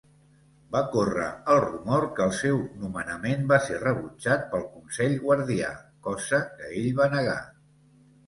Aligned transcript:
Va 0.75 0.79
córrer 0.93 1.25
el 1.55 1.59
rumor 1.65 2.05
que 2.19 2.23
el 2.29 2.31
seu 2.37 2.63
nomenament 2.85 3.45
va 3.51 3.59
ser 3.67 3.77
rebutjat 3.83 4.47
pel 4.55 4.65
Consell 4.77 5.13
Guardià, 5.27 5.69
cosa 6.09 6.39
que 6.57 6.73
ell 6.81 6.89
va 7.03 7.09
negar. 7.13 7.39